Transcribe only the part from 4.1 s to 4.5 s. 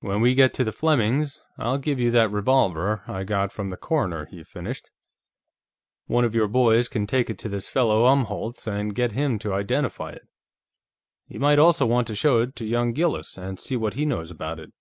he